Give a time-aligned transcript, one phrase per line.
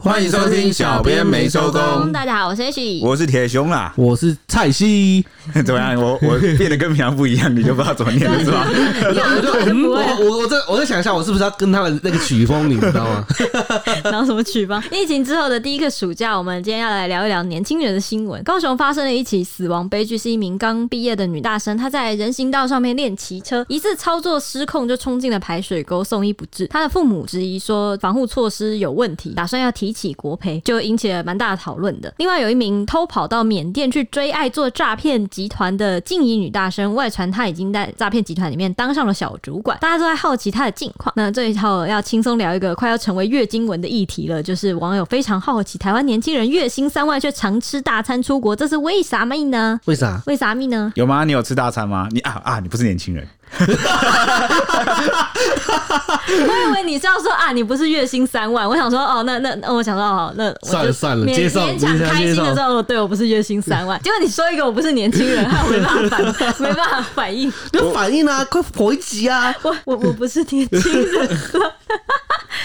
[0.00, 2.12] 欢迎收听小编没收工。
[2.12, 5.26] 大家好，我是 H，我是铁熊啦，我是蔡西。
[5.66, 5.96] 怎么样？
[6.00, 8.64] 我我变得跟平常不一样，你就不知道怎么念了是吧？
[8.68, 13.26] 我我我在我在想一下，我是不是要跟他的那个曲风，你知道吗？
[14.04, 14.80] 然后什么曲风？
[14.92, 18.40] 疫情之后的第一个暑假，我们今天要来聊一聊年轻人的新闻。
[18.44, 26.66] 高雄发生了一起死亡悲剧，是一名刚毕业的女大生，她在人行道上面练骑车，一次操作失控就冲进了排水沟，送医不治。
[26.68, 29.87] 她的父母质疑说防护措施有问题，打算要提。
[29.88, 32.12] 提起国培，就引起了蛮大的讨论的。
[32.18, 41.10] 另外，有一名偷跑到缅甸去追爱做诈骗集团的静怡女大生，外传她已经在诈骗集团里面当上了小主管，大家都在好奇她的近况。
[41.16, 49.80] 那这一套要轻松聊一个快要成为月经文的议题了，就是网友非常好奇，台湾年轻人月薪三万却常吃大餐出国，这是为啥咪呢？
[49.86, 50.20] 为啥？
[50.26, 50.92] 为啥咪呢？
[50.96, 51.24] 有吗？
[51.24, 52.06] 你有吃大餐吗？
[52.10, 53.26] 你啊啊，你不是年轻人。
[56.28, 58.68] 我以为你是要说啊，你不是月薪三万。
[58.68, 64.00] 我想说哦，那那那我想说哦，那算了算了，勉勉强开心的时候，对我不是月薪三万。
[64.02, 67.52] 结果你说一个我不是年轻人，我没办法反，没办法反应。
[67.72, 69.54] 有反应啊，快回击啊！
[69.62, 71.28] 我我我不是年轻人。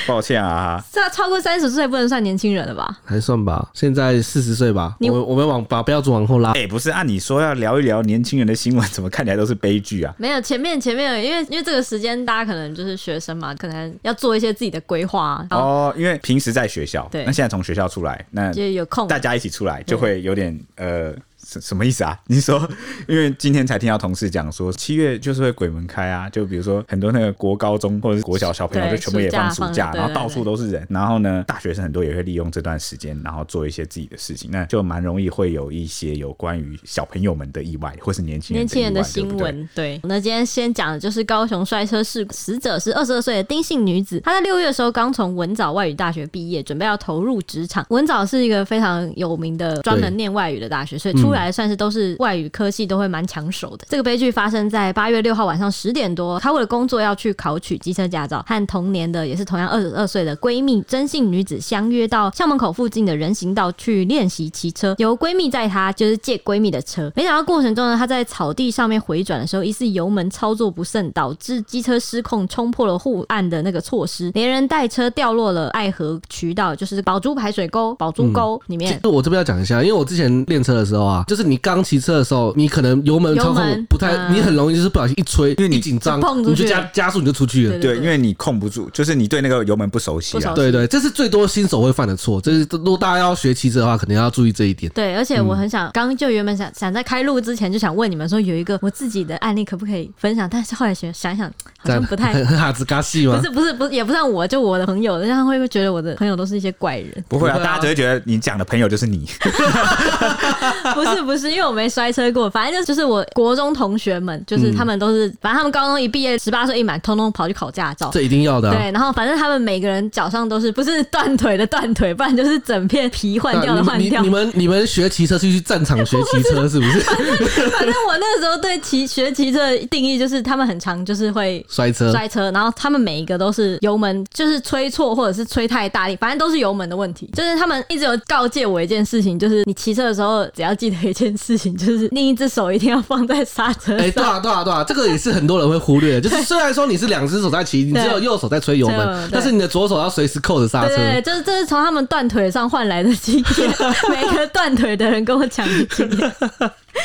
[0.05, 2.99] 抱歉啊，这超过三十岁不能算年轻人了吧？
[3.05, 4.95] 还算吧，现在四十岁吧。
[4.99, 6.51] 我我们往把标准往后拉。
[6.51, 10.13] 哎，不是按你说要聊一聊年轻人的新闻，怎么看起来都是悲剧啊？
[10.17, 10.73] 没有前面。
[10.83, 15.47] 前面，因为因为这个时间，大家可能就是学生嘛，可能要做一些自己的规划啊。
[15.51, 21.13] 哦，因为平时在学校，对，那现在从学校出来，那就有空，大家一起出来就会有点呃。
[21.53, 22.17] 什什么意思啊？
[22.27, 22.67] 你说，
[23.07, 39.69] 因为今天才听到同事讲说，七月就是会鬼门开啊，就比如说很多那个国高中或者是国小小朋友就全部也放暑假，然后到处都是人，然后呢，大学生很多也会利用这段时间，然后做一些自己的事情，那就蛮容易会有一些有关于小朋友们的意外，或是年轻人年轻人的新闻。
[39.75, 47.85] 对，对，那今天先讲的就是高雄摔车事故，死者是二十二岁的丁姓女子，她在六月的时候刚从文藻外语大学毕业，准备要投入职场。
[47.89, 52.15] 文藻是一个非常有名的专门念外语的大学，所以出来算是都是。
[52.19, 53.85] 外语科系都会蛮抢手的。
[53.89, 67.11] 这个悲剧发生在八月六号晚上十点多，她为了工作要去考取机车驾照，和同年的也是同样二十二岁的闺蜜真姓女子相约到校门口附近的人行道去练习骑车，由闺蜜载她，就是借闺蜜的车。
[67.15, 78.99] 没想到过程中呢，她在草地上面回转的时候，疑似油门操作不慎，导致机车失控，冲破了护岸的那个措施，连人带车掉落了爱河渠道，就是宝珠排水沟、宝珠沟里面。
[79.03, 82.03] 嗯、我这边要讲一下，因为我之前练车的时候啊，就是你刚骑。
[82.03, 87.79] 车的时候，你可能油门操控不太，你很容易就是不小心一吹，因为你紧张，你就加加速，你就出去了。
[87.79, 90.51] 对，因为你控不住，就是你对那个油门不熟悉啊。
[90.53, 92.41] 对对，这是最多新手会犯的错。
[92.41, 94.91] 这是如果大家要学骑车的话，肯定要注意这一点。
[94.91, 100.49] 对，而且我很想，刚就原本想想在开路之前就想问你们说，有一个我自己的案例可不可以分享？
[100.49, 103.37] 但是后来想想想，好像不太 很哈子嘎西吗？
[103.37, 107.23] 不是不是不是，也不算我，就我的朋友，人家会不会觉得我的朋友都是一些怪人？
[107.29, 109.25] 不会啊，大家只会觉得你讲的朋友就是你。
[110.95, 112.73] 不是不是，因为我没摔车过，反正。
[112.83, 118.69] 就是我国中同学们，就是他们都是，反正他们高中一毕业，十八岁一满，通通跑去考驾照，这一定要的。
[118.71, 124.21] 对，然后反正他们每个人脚上都是，不是断腿的断腿，不然就是整片皮换掉的换掉。
[124.21, 126.99] 你们你们学骑车是去战场学骑车是不是？
[127.01, 137.29] 反正反正我那个时候对骑学骑车的定义就是，他们很常就是会摔车摔车，然后他们每一个都是油门就是吹错或者是吹太大力，反正都是油门的问题。
[137.33, 143.97] 就是他们一直有告诫我一件事情，就是你骑车的时候只要记得一件事情，就是另一只手一定要放在刹车。
[143.97, 146.21] 哎，对啊，对啊，对啊，这个也是很多人会忽略的。
[146.21, 150.95] 就是虽然说你是两只手在骑，你只有右手在吹油门，但是你的左手要随时扣着刹车。
[150.95, 153.75] 对，就是这是从他们断腿上换来的经验。
[154.09, 156.35] 每个断腿的人跟我讲的经验。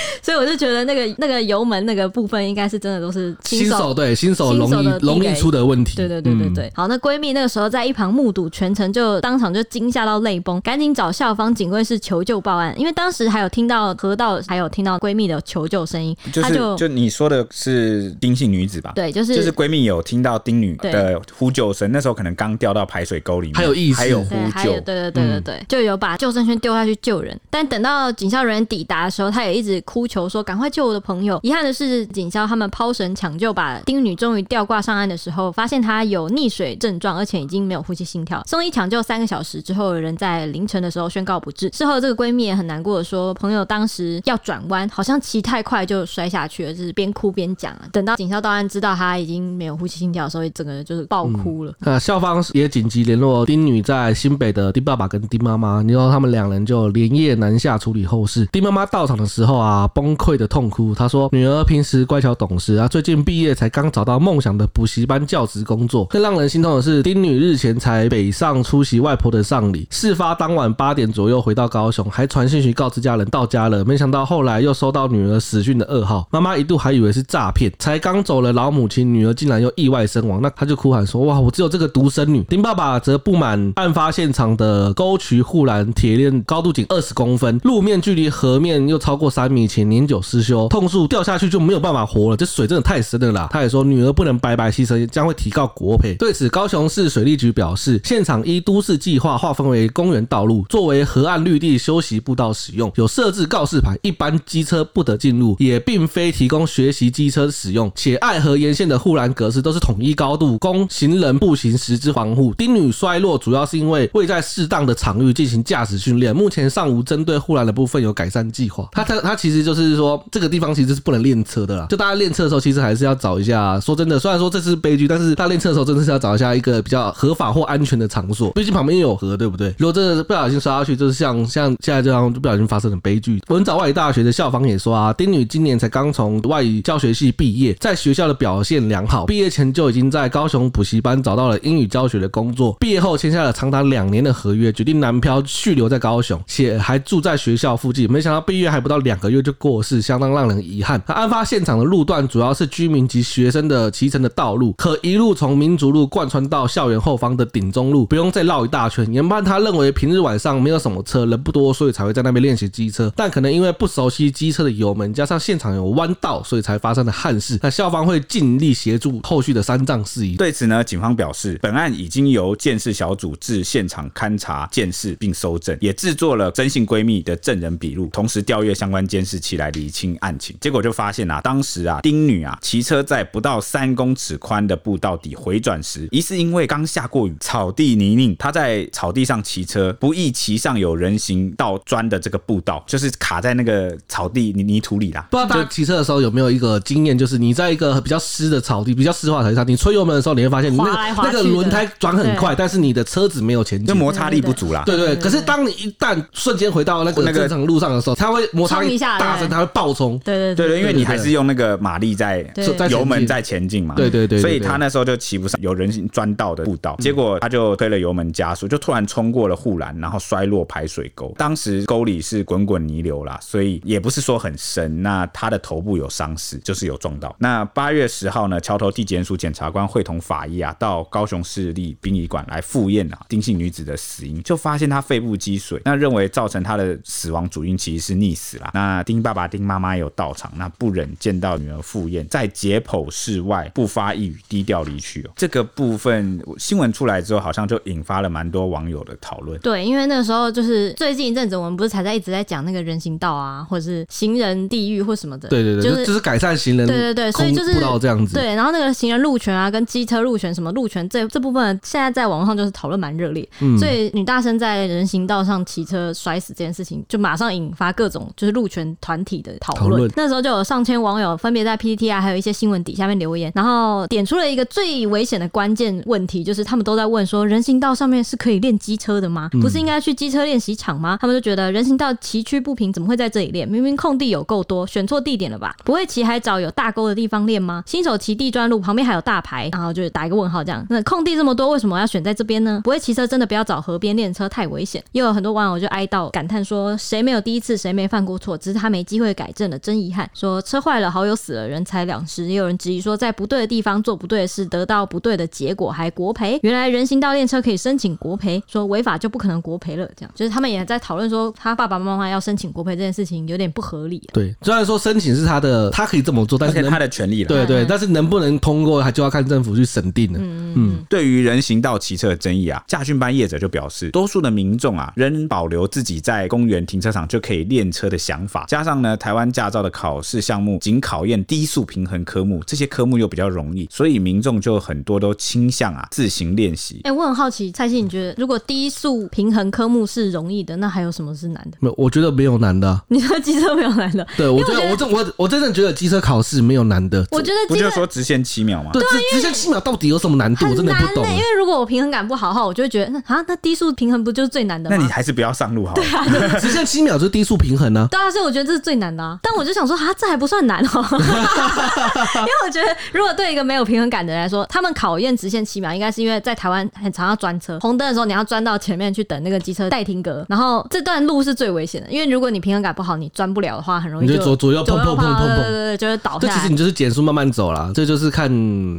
[0.22, 5.97] 所以我就觉得那个那个油门那个部分应该是真的都是新手，新手对新手容易容易出的问题。
[5.97, 6.66] 对对对对对。
[6.66, 12.75] 嗯、好，那闺蜜那个时候在一旁目睹全程，就当场就惊吓到泪崩，赶紧找校方警卫室求救报案。
[12.78, 16.17] 因为当时还有听到河道，还有听到闺蜜的求救声音。
[16.32, 18.93] 就是就，就你说的是丁姓女子吧？
[18.94, 24.73] 对，就是就是闺蜜有听到丁女的呼救声，那时候可能刚掉到排水沟里面，还有意识，还有呼救。
[24.81, 27.38] 对对对对对，嗯、就有把救生圈丢下去救人。
[27.50, 30.58] 但等到警校人员抵达的时候，她也一直哭求说赶。
[30.58, 31.38] 快救我的朋友！
[31.44, 38.43] 遗憾的是，警消他们抛绳抢救，把丁女终于吊挂上岸的时候，发现她有溺水症状，而且已经没有呼吸心跳。
[38.44, 41.70] 送医抢救三个小时之后，人在凌晨的时候宣告不治。
[41.70, 47.82] 事后，这个闺蜜也很难过的说，朋友当时要转弯，好像骑太快就摔下去了，就是边哭边讲啊。
[47.93, 51.73] 等到警消到案，知道她已经没有呼吸心跳的时候，整个人就是爆哭了。
[51.82, 58.44] 呃、校方也紧急联络丁女在新北的丁爸爸跟丁妈妈，然后他们两人就连夜南下处理后事。
[58.50, 60.94] 丁妈妈到场的时候啊，崩溃的痛哭。
[60.94, 66.06] 他说：“女儿平时乖巧懂事啊，最近毕业才刚找到梦想的补习班教职工作。
[66.06, 73.84] 更让人心痛的是，丁女日前才北上出席外婆的丧礼，事发当晚八点左右回到高雄，还传讯息告知家人到家了。
[73.84, 77.70] 没想到后来又收到女儿死讯的噩耗，妈妈一度还以为是诈骗。
[77.78, 82.42] 才刚走了老母亲，女儿竟然又意外身亡，那她就哭喊说：哇，我只有这个独生女。
[82.48, 92.37] 丁爸爸则不满案发现场的沟渠护栏铁链高度仅二十公分，路面距离河面又超过三米，且年久失修，痛诉掉下去就没有办法活了。
[92.37, 93.49] 这水真的太深了啦！
[93.53, 96.15] 他也说女儿不能白白牺牲，将会提告国赔。
[96.15, 107.91] 对此，高雄市水利局表示，现场依都市计划划分为公园道路，作为河岸绿地休息步道使用，有设置告示牌，一般机车不得进入，也并非提供学习机车使用。
[107.94, 112.55] 且爱河沿线的护栏格式都是统一高度，供行人步行时之防护。
[112.55, 118.88] 丁女摔落主要是因为未在适当的场域进行驾驶训练，目前尚无针对护栏的部分有改善计划。
[118.93, 121.87] 他他他其其实就是说，这个地方其实是不能练车的啦。
[121.89, 123.81] 就大家练车的时候，其实还是要找一下。
[123.81, 128.50] 说真的，虽然说这是悲剧，但是大家练车的时候真的是要找一下一个比较合法或安全的场所。
[128.53, 129.75] 毕竟旁边又有河，对不对？
[129.79, 133.41] 如果真的是不小心摔下去，就是像像现在这样就不小心发生的悲剧。
[133.49, 148.11] 文藻外语大学的校方也说啊，丁女今年才刚从外语教学系毕业，在学校的表现良好，毕业前就已经在高雄补习班找到了英语教学的工作，毕业后签下了长达两年的合约，决定南漂续留在高雄，且还住在学校附近。
[148.12, 151.02] 没想到毕业还不到两个月就过世，相当让人遗憾。
[151.06, 159.11] 他案发现场的路段主要是居民及学生的骑乘的道路，可一路从民族路贯穿到校园后方的顶中路，不用再绕一大圈。
[159.12, 163.12] 研判他认为平日晚上没有什么车，人不多，所以才会在那边练习机车。
[163.17, 167.58] 但可能因为不熟悉机车的油门，加上现场有弯道，所以才发生了憾事。
[167.62, 170.37] 那校方会尽力协助后续的三藏事宜。
[170.37, 180.56] 对此呢，警方表示，本案已经由鉴识小组至现场勘查、鉴识并搜证，也制作了征信闺蜜的证人笔录，同时调阅相关监视器来理清案情。
[180.60, 195.26] 结果就发现啊，当时啊，丁女啊骑车在不到三公尺宽的步道底回转时，疑似因为刚下过雨，草地泥泞，她在草地上骑车，不易骑上有人行道砖的这个步道，就是卡在那个草地泥泥土里啦。
[195.30, 204.82] 不知道大家骑车的时候有没有一个经验，就是你在一个比较湿的草地、比较湿滑的草地上，你吹油门的时候，你会发现你那个那个轮胎转很快，但是你的车子没有前进，就摩擦力不足啦。
[204.86, 210.19] 对对，对，可是当你一旦瞬间回到那个正常路上的时候，它会摩擦力大声，它会爆冲。
[210.20, 212.44] 对对对对，因为你还是用那个马力在
[212.91, 213.94] 油门在前进嘛。
[213.94, 221.35] 对对对，所以他那时候就骑不上有人行砖道的步道，结果他就推了油门加速，就突然冲过了护栏，然后摔落排水沟。
[221.37, 225.03] 当时沟里是滚滚泥流啦，所以也不是说很深。
[225.03, 227.35] 那他的头部有伤势，就是有撞到。
[227.38, 238.71] 那八月十号呢，桥头地检署检察官会同法医啊，到高雄市立殡仪馆来复验啊丁姓女子的死因，就发现她肺部积水，那认为造成她的死亡主因其实是溺死啦。
[238.75, 245.31] 那丁爸爸、丁妈妈也有到场，那不忍见到女儿赴宴，在解剖室外不发一语，低调离去哦。
[245.34, 249.58] 这个部分新闻出来之后，好像就引发了蛮多网友的讨论。
[249.60, 255.49] 对，因为那个时候就是最近一阵子，我们不是才在一直在讲那个人行道啊，或者是行人地狱或什么的。
[255.49, 256.87] 对对对，就是就是改善行人。
[256.87, 258.34] 对对对，所以就是步道这样子。
[258.34, 263.49] 对，然后那个行人路权啊，跟机车路权什么路权这这部分，现在在网上就是讨论蛮热烈。
[263.61, 263.78] 嗯。
[263.78, 270.11] 所以女大生在人行道上骑车摔死这件事情，就马上引发各种就是路权团体的讨论。
[270.17, 279.49] 那时候就有上千网友分别在 PPT 啊，还有一些新闻底下面留言，然后点出了一个最危险的关键问题，就是他们都在问说，人行道上面是可以练机车的吗？
[279.61, 281.19] 不是应该去机车练习场吗？
[281.21, 283.67] 他们就觉得人行道崎岖不平，怎么会在这里练？
[283.69, 285.75] 明明空地有够多，选错地点了吧？
[285.85, 287.83] 不会骑还找有大沟的地方练吗？
[287.87, 290.85] 新手骑地砖路旁边还有大牌，然后就是打一个问号这样。
[290.90, 292.81] 那空地这么多，为什么要选在这边呢？
[292.85, 295.02] 不会骑车真的不要找河边练车，太危险。
[295.12, 300.28] 又有很多网友就哀悼感叹说，谁没有第一次，谁没犯过错，只是他没机会改正了，真遗憾。
[300.35, 302.47] 说车坏了，好友死了，人财两失。
[302.47, 306.59] 也有人质疑说，在不对的地方做不对的事，得到不对的结果，还国赔。
[306.62, 310.09] 原来人行道练车可以申请国赔，说违法就不可能国赔了。
[310.16, 314.23] 这样就是他们也在讨论说，他爸爸妈妈要申请国赔这件事情有点不合理。
[314.33, 317.49] 对，虽然说申请是他的，他可以这么做，但是他的权利了。
[317.49, 320.38] 对对，但是能不能通过，他就要看政府去审定了。
[320.40, 321.04] 嗯嗯。
[321.09, 328.64] 对于人行道骑车的争议啊，驾训班业者就表示，多数的民众啊，仍保留自己在公园停车场就可以练车的想法。
[328.68, 337.00] 加上呢，台湾驾照的考试项目仅考验低速平衡科目，这些科目又比较容易，所以民众就很多都倾向啊自行练习。
[337.04, 341.78] 哎，我很好奇，蔡欣，你觉得如果低速平衡科目是容易的，那还有什么是难的？
[341.80, 343.02] 没有，我觉得没有难的啊。
[343.08, 344.26] 你说机车没有难的？
[344.37, 347.26] 对，我觉得我真我我真的觉得机车考试没有难的。
[347.30, 348.90] 我觉得不就说直线七秒吗？
[348.92, 350.66] 对，直线七秒到底有什么难度？
[350.66, 351.25] 我真的不懂。
[351.28, 354.97] 因为如果我平衡感不好的话，我就会觉得那啊，那低速平衡不就是最难的吗？
[354.97, 356.02] 那你还是不要上路好了。
[356.02, 358.06] 对啊， 直线七秒就是低速平衡呢。
[358.11, 359.38] 对啊，所以我觉得这是最难的啊。
[359.43, 376.38] 但我就想说，啊，这还不算难哦， 因为我觉得，如果对一个没有平衡感的人来说，他们考验直线七秒，应该是因为在台湾很常要专车，红灯的时候你要钻到前面去等那个机车待停格，然后这段路是最危险的，因为如果你平衡感不好，你钻不了的话，很容易就左左右碰碰碰碰碰，对对对，就会倒下。
[376.41, 378.49] 这其实你就是减速慢慢走啦，这就是看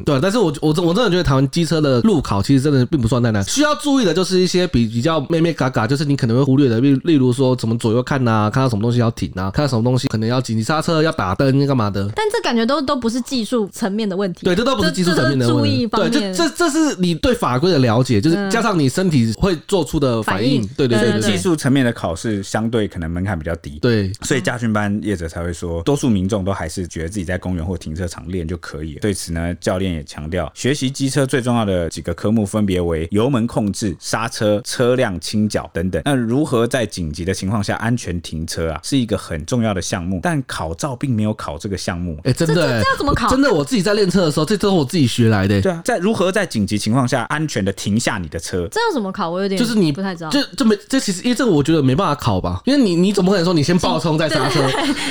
[0.03, 0.19] 对。
[0.21, 12.09] 但是我我我真的觉得台湾机车的路考其实真的并不算太难，需要注意的就是一些比比较咩咩嘎嘎，就是你可能会忽略的，例例如说怎么左右看呐、啊，看到什么东西要停啊，看到什么东西可能要紧急刹车、要打灯、干嘛的。
[12.15, 15.87] 但这感觉都都不是技术层面的问题，对，这都不是技术层面的问题。
[15.87, 20.65] 对，这这这是你对法规的了解，就是加上你身体会做出的反应。
[20.77, 23.79] 对对对，技术层面的考试相对可能门槛比较低。
[23.79, 28.99] 对，所以家训班业者才会说，多数民众都还是觉得自己在公园或停车场练就可以了。
[29.01, 36.01] 对此呢，教练也强调，学习机车最重要的几个科目分别为油门控制、刹车、车辆倾角等等。
[36.05, 40.19] 那如何在紧急的情况下安全停车啊，是一个很重要的项目。
[40.21, 42.17] 但考照并没有考这个项目。
[42.23, 43.29] 哎，真的，这要怎么考？
[43.29, 45.61] 真的，我自己在练车的时候，这都是我自己学来的。
[45.61, 49.29] 对啊，在如何在紧急情况下安全的停下你的车，这要怎么考？
[49.29, 50.29] 我有点就是你不太知道。
[50.29, 54.61] 就这没这其实因为这个我觉得没办法考吧，因为你你怎么可能说你先爆冲再刹车？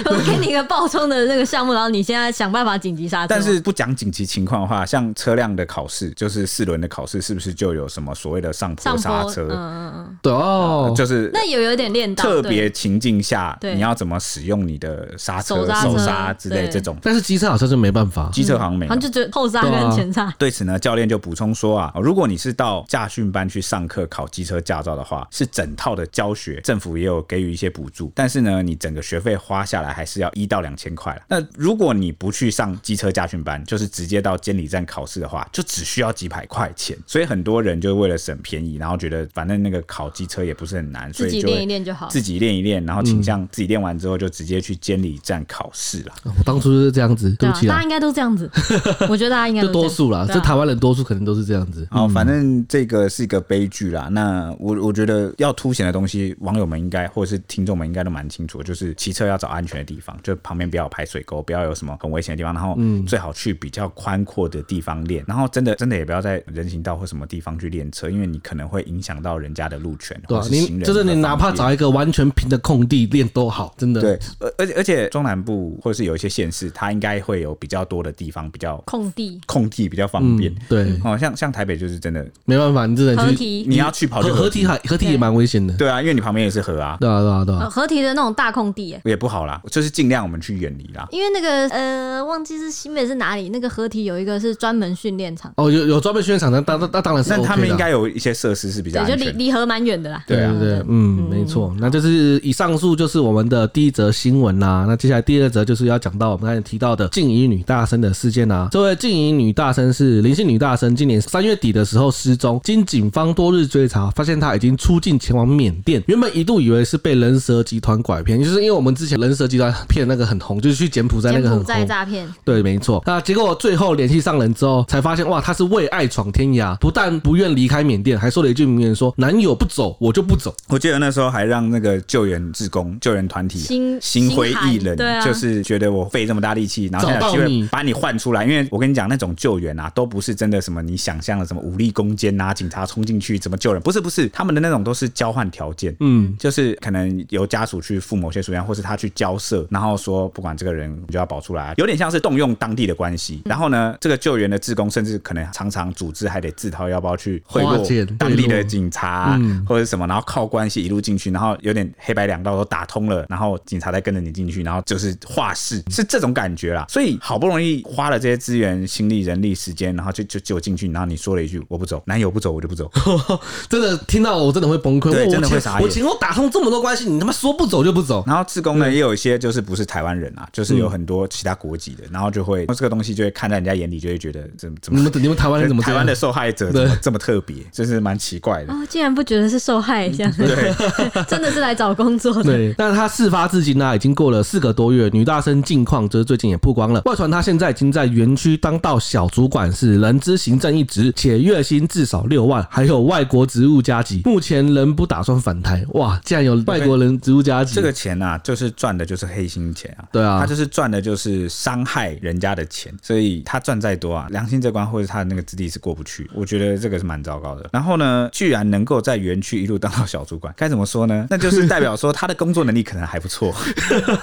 [0.06, 3.26] 我给你一个爆冲的那个项目，然后你现在想办法紧急刹车。
[3.28, 9.48] 但是不讲紧急情况的话，像车辆的考试，就是四轮的考试，是不是就有什么所谓的上坡刹车？
[9.50, 16.96] 嗯嗯嗯，对哦，就是那有有点练到特别情境下，你要怎么使用你的刹车、手刹之类这种。
[17.02, 20.30] 但是机车好像就没办法，机车好像没，好像就只后刹跟前刹。
[20.38, 31.22] 对此呢，教练就补充说啊，如果你是到驾训班去上课考机车驾照的话，是整套的教学，政府也有给予一些补助，但是呢，你整个学费花下来还是要一到两千块了。
[31.28, 36.96] 那如果你不去上机车驾训班，就是直接到监理站考试的话，就只需要几百块钱。
[37.06, 46.14] 所以很多人就为了省便宜，然后觉得反正那个考机车也不是很难，所以就练一练就好，自己练一练，然后倾向自己练完之后就直接去监理站考试了。
[46.24, 48.50] 我当初就是这样子，对不起，大家应该都这样子。
[49.10, 51.86] 我觉得大家应该就多数啦，这台湾人多数可能都是这样子。
[51.90, 54.08] 哦，反正这个是一个悲剧啦。
[54.10, 70.20] 那我我觉得要凸显的东西，网友们应该或者是听众们应该都蛮清楚，就是骑车要找安全的地方，就旁边不要有排水沟，不要有什么很危险的地方，然后最好去比较宽阔的地方练，然后真的真的也不要在人行道或什么地方去练车，因为你可能会影响到人家的路权。
[70.28, 74.16] 对，你就是你哪怕找一个完全平的空地练都好，真的。
[74.16, 80.54] 对，而而且而且中南部或者是有一些县市，它应该会有比较多的地方比较空地，空地比较方便。
[80.68, 85.74] 对，哦，像像台北就是真的没办法，你只能去，你要去跑去河堤，河堤也蛮危险的。
[85.74, 86.96] 对啊，因为你旁边也是河啊。
[87.00, 87.68] 对啊，对啊，对啊。
[87.68, 91.06] 河堤的那种大空地也不好啦，就是尽量我们去远离啦。
[91.10, 95.52] 因为那个呃，忘记是新北是哪里，那个河堤有一个是专门训练场。
[95.56, 97.30] 哦，有有专门训练场，那当那当然是。
[97.30, 100.22] 那他们应该有一些设施是比较安全，就离离河蛮远的啦。
[100.26, 101.74] 对啊，对，嗯，没错。
[101.78, 104.84] 那就是以上述就是我们的第一则新闻啦。
[104.86, 108.68] 那接下来第二则就是要讲到我们刚才提到的静怡女大生的事件啦。
[108.70, 116.02] 这位静怡女大生是林姓女大生，今年三月底的时候失踪，经警方多日追查，发现她已经出境前往缅甸。
[116.06, 121.66] 原本一度以为是被人蛇集团拐骗，就是因为我们之前人蛇集团骗那个很红，就是去柬埔寨那个很红。
[121.66, 122.28] 柬埔寨诈骗。
[122.44, 123.02] 对，没错。
[123.06, 153.42] 那结果最后联系上人之后，才发现哇，她是为爱闯天涯，不但不愿离开缅甸，还说了一句名言说：“男友不走，我就不走。”我记得那时候还让那个救援志工、救援团体心心灰意冷，就是觉得我费这么大力气，然后现在有机会把你换出来，因为我跟你讲，那种救援啊，都不是真的什么你想象的什么武力攻坚啊，警察冲进去怎么救人，不是不是，他们的那种都是交换条件，嗯，就是可能由家属去付某些数量，或是他去交涉，然后说不管这个人你就要保出来，有点像是动用当地的关系。
[153.44, 166.86] 然后呢，这个救援的志工甚至可能常常组织还得自掏腰包去贿赂当地的警察或者什么，然后靠关系一路进去，然后有点黑白两道都打通了，然后警察在跟着你进去，然后就是画室，是这种感觉啦。
[166.88, 172.90] 所以好不容易花了这些资源、心力、人力、时间，然后就就就进去，然后你说了一句“我不走”，男友不走，我就不走。
[173.68, 175.82] 真的听到我真的会崩溃，对，真的会傻眼。
[175.82, 178.24] 我前后打通这么多关系，你他妈说不走就不走。
[178.26, 188.72] 然后志工呢，也有一些就是不是台湾人啊，就是有很多其他国籍的，然后就会这个东西就会看在人家眼里，就会觉得怎么怎么你们你们台湾人怎么台湾的受害者怎么这么特别，就是蛮奇怪的。
[188.72, 190.74] 哦，竟然不觉得是受害这样， 对，
[191.26, 192.44] 真的是来找工作的。
[192.44, 205.84] 对，但是他事发至今呢，已经过了四个多月，女大生近况就是最近也曝光了，外传她现在已经在园区当到小主管，是人资行政一职，且月薪至少六万，还有外国职务加级，目前仍不打算返台。
[205.94, 210.04] 哇，竟然有外国人职务加级，这个钱啊，就是赚的就是黑心钱啊。
[210.12, 216.28] 对啊，他就是赚的就是伤害人家的钱，所以他赚再多啊，良心这关或者他的那个资历是过不去。
[216.34, 217.68] 我觉得这个是蛮糟糕的。
[217.72, 221.26] 然后呢，居然能够在园区一路当到小主管，该怎么说呢？
[221.30, 223.37] 那就是代表说他的工作能力可能还不错。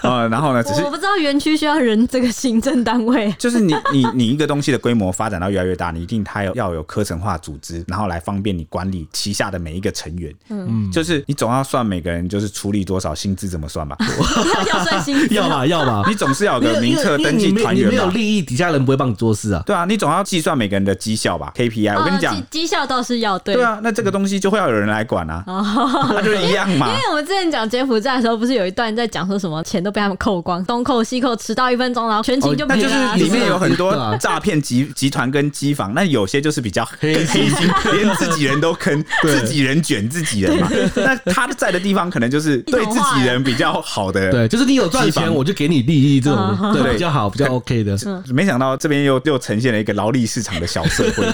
[0.01, 10.33] 呃， 然后呢，只是我不知道园区需要人这个行政单位， 就是你你你一个东西的规模发展到越来越大，你一定它要要有科层化组织，然后来方便你管理旗下的每一个成员。
[10.49, 13.95] 嗯，就是你总要算每个人就是出力多少，薪资怎么算吧？
[14.73, 17.91] 要算薪资，要吧要吧，你总是要有个名册登记团员吧？
[17.91, 19.61] 没有利益，底下人不会帮你做事啊。
[19.65, 23.55] 对啊，你总要计算每个人的绩效吧？KPI，我跟你讲，绩效倒是要对。
[23.55, 26.87] 对啊，那这个东西就会要有人来管啊，那就一样嘛。
[26.87, 32.89] 因为我们之前讲柬埔寨的时候，不是有一段在讲说什么钱都被他们扣光，东扣西扣，迟到一分钟，然后全勤就没了。
[32.89, 37.49] 那就是里面有很多诈骗集集团跟机房，那有些就是比较黑心，
[37.93, 40.69] 连自己人都坑， 自己人卷自己人嘛。
[40.95, 47.97] 那他在的地方可能就是对自己人比较好的，对，就是你有赚钱，我就给你利益，这种对比较好，比较 OK 的。
[48.33, 51.25] 没想到这边又又呈现了一个劳力市场的小社会，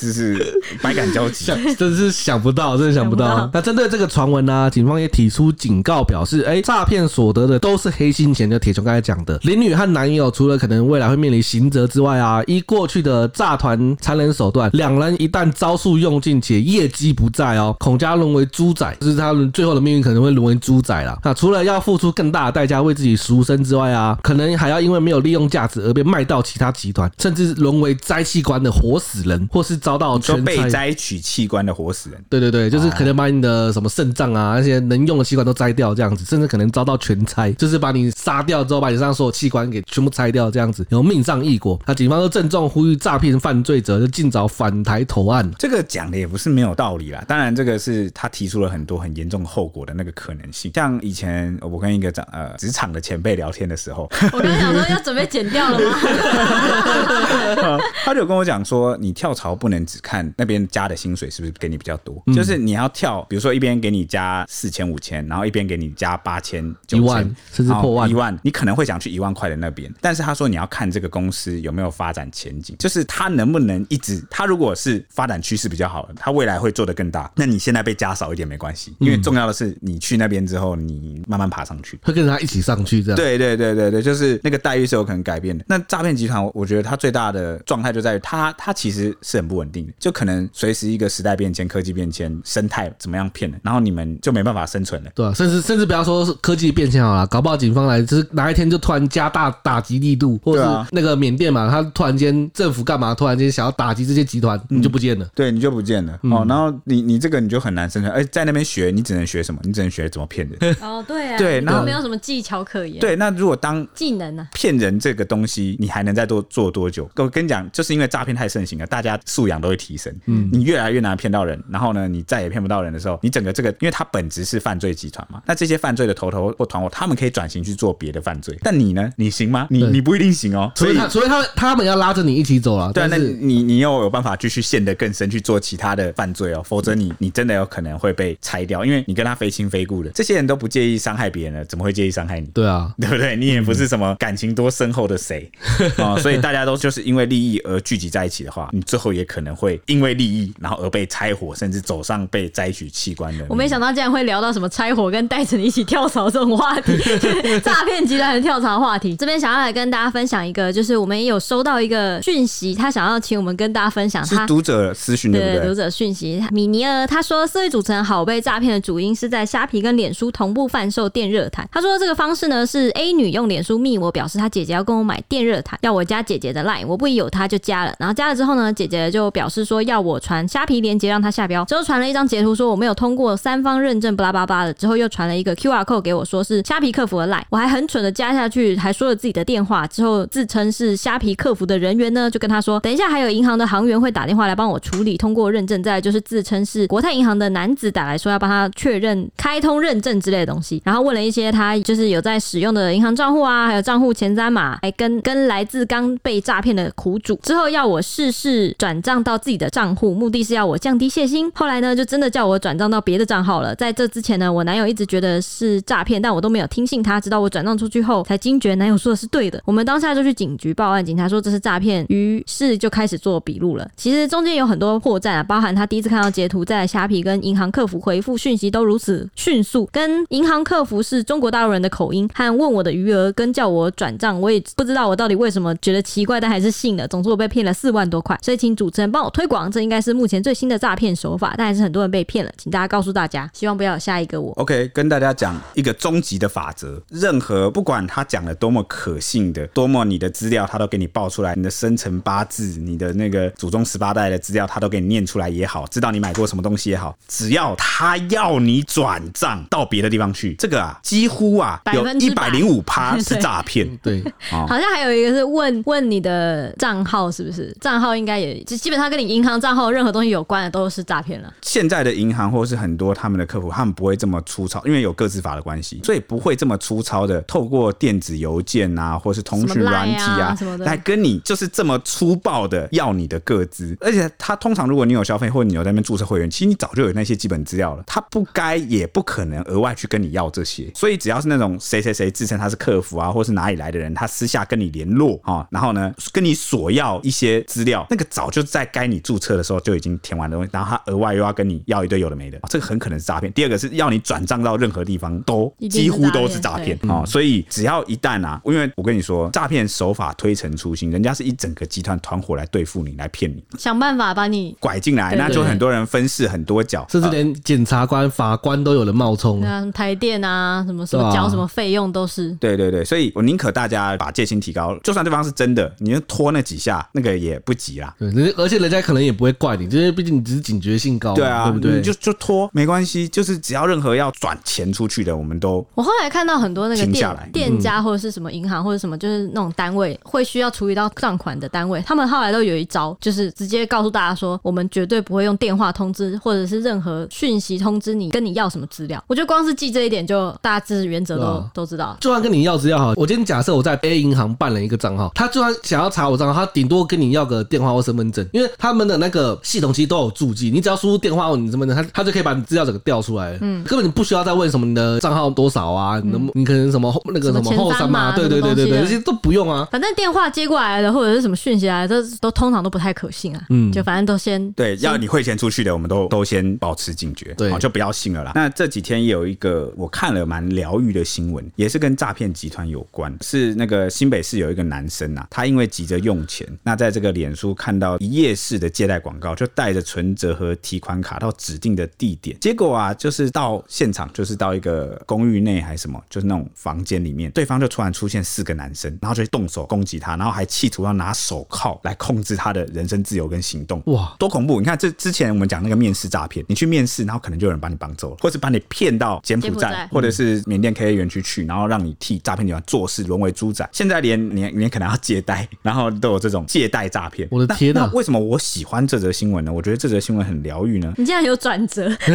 [0.00, 3.48] 就是百感交集，真是想不到，真的想不到。
[3.52, 8.48] 那针对这个传闻呢，警方也提出警告，表示：哎，诈骗所得的都是黑心钱。
[8.50, 21.18] 就铁雄刚才讲的，林女和男友除了可能未来会面临刑责之外啊，依过去的诈团残忍手段，两人一旦招数用尽且业绩不在哦，孔家沦为猪仔，就是他们最后的命运可能会沦为猪仔了。
[21.24, 32.24] 那除了要付出更大的代价为自己赎身之外啊，可能还要因为没有利用价值而被卖到其他集团，甚至沦为摘器官的活死人，或是遭到全被摘取器官的活死人。
[32.30, 41.78] 对对对，就是可能把你的什么肾脏啊那些能用的器官都摘掉这样子，甚至可能遭到全拆，就是把你杀掉之后，把你身上所有器官给全部拆掉这样子，然后命丧异国。
[41.86, 45.50] 那警方都郑重呼吁诈骗犯罪者就尽早返台投案。
[45.58, 50.72] 这个讲的也不是没有道理啦，当然这个是他提出了很多很严重后果的那个可能性。
[50.74, 55.96] 像以前我跟一个长呃职场的前辈聊天的时候，我刚想说要准备剪掉了吗？
[58.04, 69.92] 他就跟我讲说，你跳槽不能只看那边加的薪水是不是给你比较多，嗯、就是你要跳，比如说一边给你加四千五千，然后一边给你加八千九千，甚至破万一万，你可能会想去一万块的那边。
[70.00, 77.30] 但是他说你要看这个公司有没有发展前景，就是他能不能一直，他如果是发展趋势比较好的，他未来会做得更大。
[77.36, 83.16] 那你现在被加少一点没关系，因为重要的是你去那边之后，你慢慢爬上去，会跟着他一起上去这样。
[83.16, 85.64] 对对对对对，就是那个待遇是有可能改变的。
[85.68, 95.10] 那诈骗集团，我觉得他最大的状态就在于他，他其实是很不稳定的，就可能随时一个时代变迁、科技变迁、生态怎么样骗人，然后你们就没办法生存了。
[95.14, 105.26] 对啊，甚至甚至不要说是科技变迁好了，搞不好警方来就是哪一天就突然加大打击力度，或者是那个缅甸嘛，他突然间政府干嘛，突然间想要打击这些集团，你就不见了。
[105.34, 106.18] 对，你就不见了。
[106.24, 108.12] 哦，然后你你这个你就很难生存。
[108.12, 109.60] 哎，在那边学，你只能学什么？
[109.64, 110.76] 你只能学怎么骗人。
[110.82, 112.98] 哦，对啊，对，然后没有什么技巧可言。
[112.98, 114.48] 对，那如果当技能呢？
[114.52, 117.08] 骗人这个东西，你还能再多做多久？
[117.16, 120.14] 我跟你讲，就是因为诈骗太盛行了，大家素养都会提升。
[120.26, 128.58] 嗯，你越来越难骗到人，然后呢，你再也骗不到人的时候，你整个这个，因为它本质是犯罪集团嘛，那这些犯罪的头头或团伙，他们可以转型去做别的犯罪。
[128.62, 129.08] 但你呢？
[129.16, 129.68] 你行吗？
[129.70, 130.72] 你你不一定行哦。
[130.74, 132.92] 所以，所以他们他们要拉着你一起走了。
[132.92, 140.10] 对，那你你又有办法继续陷得更深去做其他的犯罪哦，否则你你真的有可能会被拆掉，因为你跟他非亲非故的。
[140.10, 142.46] 这些人都不介意伤害别人了，怎么会介意伤害你？
[142.48, 143.36] 对啊，对不对？
[143.36, 145.50] 你也不是什么感情多深厚的谁
[145.98, 153.44] 啊， 所以大家都就是因为利益而聚集在一起的话，你最后也可能会因为利益，然后而被拆伙，甚至走上被摘取器官的。
[153.48, 156.98] 我没想到竟然会聊到什么拆伙跟带着你一起跳槽这种话题，
[157.64, 159.14] 诈骗集团的跳槽话题。
[159.16, 165.56] 这边想要来跟大家分享一个，就是我们也有收到一个讯息，他想要请我们跟大家分享他，是读者私讯对不对？
[165.58, 171.66] 对，读者讯息，米尼尔他说，四位主持人好，被诈骗的主因是在虾皮跟脸书同步贩售电热毯。
[171.70, 177.94] 他说这个方式呢是 A 女用脸书密我，表示她姐姐要跟我买电热毯，要我加姐姐的 line，我不疑有她，就加了。
[177.98, 184.76] 然后加了之后呢，姐姐就表示说要我传虾皮链接让她下标，之后传了一张截图说我没有通过三方认证，巴拉巴拉的。
[184.76, 211.50] 之后又传了一个 QR 扣给我，说是虾皮客服的赖我还很蠢的加下去，还说了自己的电话，之后自称是虾皮客服的人员呢，就跟他说等一下还有银行的行员会打电话来帮我处理通过认证，再就是自称是国泰银行的男子打来说要帮他确认开通认证之类的东西，然后问了一些他就是有在使用的银行账户啊，还有账户前三码，还跟跟来自刚被诈骗的苦主，之后要我试试转账到自己的账户，目的是要我降低泄心。
[211.54, 213.74] 后来呢，就真的叫我转账到别的账号了。
[213.74, 219.62] 在这之前呢，我男友一直觉得是诈骗，但我都没有听信他，直到我转账出去后才惊觉男友说的是对的。
[219.64, 223.88] 我们当下就去警局报案，警察说这是诈骗，于是就开始做笔录了。
[223.96, 237.06] 其实中间有很多破绽啊，包含他第一次看到截图，在虾皮跟银行客服回复讯息都如此迅速，跟银行客服是中国大陆人的口音，和问我的余额跟叫我转账，我也不知道我到底为什么觉得奇怪，但还是信了。
[237.08, 244.52] 总之我被骗了四万多块，所以请主持人帮我推广，这应该是目前最新的诈骗手法，但还是很多人被骗了，请大家告诉大家，希望不要有下一个我。
[244.54, 247.00] OK，跟大家讲一个终极的法则。
[247.10, 263.86] 任何不管他讲的多么可信的，多么你的资料他都给你报出来，你的生辰八字、你的那个祖宗十八代的资料他都给你念出来也好，知道你买过什么东西也好，只要他要你转账到别的地方去，这个啊 几乎啊有一百零五趴 是诈骗。
[263.98, 267.76] 对，好像还有一个是问问你的账号是不是？
[267.80, 271.52] 账号应该也就基本上跟你银行账号任何东西有关的都是诈骗了。
[271.62, 283.96] 现在的银行或是很多他们的客服，他们不会这么粗糙，因为有各自法的关系，所以不会这么粗糙的透过电子邮件啊，或是通讯软体啊，来跟你就是这么粗暴的要你的个资。
[284.00, 290.90] 而且他通常如果你有消费或者你有在那边注册会员，其实你早就有那些基本资料了，他不该也不可能额外去跟你要这些。
[290.94, 303.52] 所以只要是那种谁谁谁自称他是客服啊，或是哪里来的人，他私下跟你联络啊，然后呢跟你索要一些资料，那个早就在该你注册的时候就已经填完的东西，然后他额外又要跟你要一堆有的没的，这个很可能是诈骗。
[303.52, 328.14] 第二个是要你转账到任何地方都几乎都是诈骗啊，所以只要一旦啊，因为我跟你说，诈骗手法推陈出新，人家是一整个集团团伙来对付你，来骗你，想办法把你拐进来，那就很多人分饰很多角，甚至连检察官、法官都有人冒充，台电啊，什么什么交什么费用都是，对对对，所以我宁可大家把戒心提高，就算对方是真的，你就拖那几下，那个也不急啦。
[328.18, 331.96] 对，而且人家可能也不会怪你，因为毕竟你只是警觉性高，对啊，对不对？
[331.96, 349.22] 你就就拖没关系，就是只要任何要转钱出去的，我们都我后来看到很多那个店店家或者是什么银行或者什么，就是那种单位会需要处理到账款的单位，他们后来都有一招，就是直接告诉大家说，我们绝对不会用电话通知或者是任何讯息通知你跟你要什么资料。
[349.26, 352.16] 我觉得光是记这一点，就大致原则都、啊、都知道。
[352.20, 378.52] 就算跟你要资料哈，我今天假设我在 A 银行办了一个账号，他就算想要查我账号，他顶多跟你要个电话或身份证，因为他们的那个系统其实都有注记，你只要输入电话或你身份证，他他就可以把你资料整个调出来，嗯，根本你不需要再问什么你的账号多少啊，你能你可能什么那个什么后三嘛，对对对对对，这些都不用啊，反正电话接过来的或者是什么讯息来这，都都通常都不太可信啊，嗯，就反正都先对，要你汇钱出去的，我们都都先保持警觉，对，就不要信了啦。
[378.54, 404.02] 那这几天也有一个我看了蛮疗愈的新闻，也是跟诈骗集团有关，是那个新北市有一个男生啊，他因为急着用钱，那在这个脸书看到一页式的借贷广告，就带着存折和提款卡到指定的地点，结果啊，就是到现场，就是到一个公寓内还是什么，就是那种房间里面，对方就突然出现四个男生，然后就动手攻击他，然后还企图要拿手铐来控制他的人身自由跟行动。
[404.06, 404.80] 哇，多恐怖！
[404.80, 413.88] 你看这之前我们讲那个面试诈骗，你去面试，然后可能就有人把你绑走了，或是把你骗到柬埔寨，或者是缅甸 KA 园区去，然后让你替诈骗集团做事，沦为猪仔。
[413.92, 417.46] 现在连你你可能要借贷，然后都有这种借贷诈骗。
[417.50, 418.06] 我的天哪！
[418.12, 419.72] 为什么我喜欢这则新闻呢？
[419.72, 421.12] 我觉得这则新闻很疗愈呢。
[421.16, 422.08] 你竟然有转折，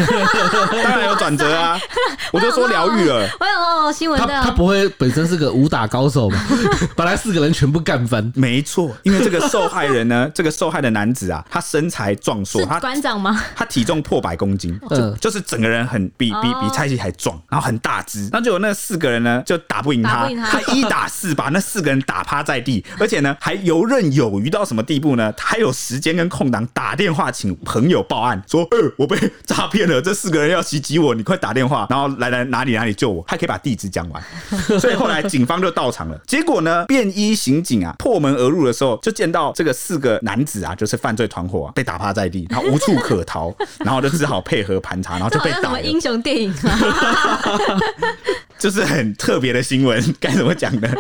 [0.83, 1.79] 当然有转折啊！
[2.31, 3.27] 我就说疗愈了。
[3.39, 6.39] 我有哦，新闻他他不会本身是个武打高手吗？
[6.95, 8.31] 把来四个人全部干翻。
[8.35, 13.39] 没错，因为这个受害人呢， 这个受害的男子啊，他身材壮硕，他馆长吗？
[13.55, 18.29] 他体重破百公斤，就就是整个人很比比比蔡西还壮，然后很大只。
[18.31, 25.31] 那就有那四个人呢，就打不赢他，他一打四把那四个人打趴在地，而且呢还游刃有余到什么地步呢？
[25.33, 34.23] 他还有时间跟空档打电话请朋友报案，说：“呃，我被诈骗了，这四个人要袭击我，你快打电话，然后来来哪里哪里救我。”还可以把地址讲完，
[34.79, 36.21] 所以后来警方就到场了。
[36.27, 45.81] 结果呢，便衣刑警啊破门而入的时候，就见到这个四个男子啊，就是犯罪团伙啊，被打趴在地，然后无处可逃，然后就只好配合盘查，然后就被打了。
[45.81, 47.79] 英雄电影啊？
[48.61, 50.87] 就是很特别的新闻， 该怎么讲呢？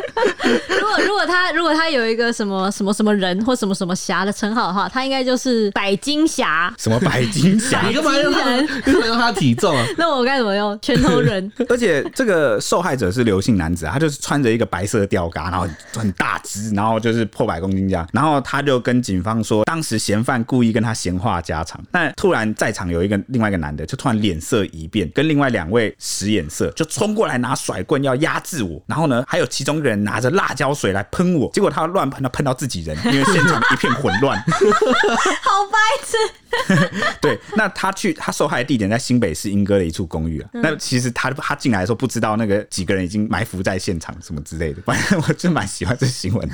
[0.67, 6.73] 如果如果他如果他有一个什么什么什么人或什么什么侠的称号的话，他应该就是百金侠。
[6.79, 7.83] 什么百金侠？
[7.87, 9.31] 你干嘛用他？
[9.33, 9.85] 体重啊？
[9.95, 10.77] 那我该怎么用？
[10.81, 11.51] 拳头人。
[11.69, 18.07] 而且这个受害者是刘姓男子，他就是穿着一个白色的吊嘎，然后很大只，然后就是破百公斤这样。
[18.11, 27.50] 然后他就跟警方说，当时嫌犯故意跟他闲话家常，但突然在场有一个另外一个男的，就突然脸色一变，跟另外两位使眼色，就冲过来拿。
[27.51, 34.41] 他甩棍要压制我，然后呢，还有其中一个人拿着辣椒水来喷我，结果他乱喷，他喷到自己人，因为现场一片混乱。
[34.47, 36.15] 好白痴。
[37.21, 40.49] 对，那他去他受害的地点在新北市英歌的一处公寓啊。
[40.53, 44.81] 嗯、那其实他他进来的时候不知道那个几个人已经埋伏在现场什么之类的。
[44.85, 46.49] 反正我就蛮喜欢这新闻，